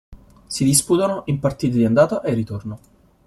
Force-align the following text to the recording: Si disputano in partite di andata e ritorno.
Si 0.47 0.63
disputano 0.63 1.21
in 1.27 1.39
partite 1.39 1.77
di 1.77 1.85
andata 1.85 2.21
e 2.21 2.33
ritorno. 2.33 2.79